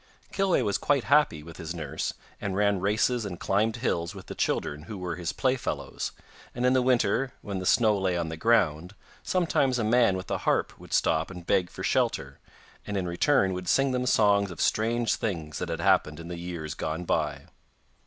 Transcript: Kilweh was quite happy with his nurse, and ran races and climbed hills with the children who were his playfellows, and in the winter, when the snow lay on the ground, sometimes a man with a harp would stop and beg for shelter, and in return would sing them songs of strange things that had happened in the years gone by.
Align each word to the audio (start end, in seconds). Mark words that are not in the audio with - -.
Kilweh 0.31 0.63
was 0.63 0.79
quite 0.79 1.03
happy 1.03 1.43
with 1.43 1.57
his 1.57 1.75
nurse, 1.75 2.15
and 2.41 2.55
ran 2.55 2.79
races 2.79 3.23
and 3.23 3.39
climbed 3.39 3.75
hills 3.75 4.15
with 4.15 4.25
the 4.25 4.33
children 4.33 4.85
who 4.89 4.97
were 4.97 5.15
his 5.15 5.31
playfellows, 5.31 6.11
and 6.55 6.65
in 6.65 6.73
the 6.73 6.81
winter, 6.81 7.33
when 7.43 7.59
the 7.59 7.67
snow 7.67 7.95
lay 7.99 8.17
on 8.17 8.29
the 8.29 8.35
ground, 8.35 8.95
sometimes 9.21 9.77
a 9.77 9.83
man 9.83 10.17
with 10.17 10.31
a 10.31 10.39
harp 10.39 10.73
would 10.79 10.91
stop 10.91 11.29
and 11.29 11.45
beg 11.45 11.69
for 11.69 11.83
shelter, 11.83 12.39
and 12.87 12.97
in 12.97 13.07
return 13.07 13.53
would 13.53 13.67
sing 13.69 13.91
them 13.91 14.07
songs 14.07 14.49
of 14.49 14.59
strange 14.59 15.13
things 15.17 15.59
that 15.59 15.69
had 15.69 15.79
happened 15.81 16.19
in 16.19 16.29
the 16.29 16.39
years 16.39 16.73
gone 16.73 17.05
by. 17.05 17.41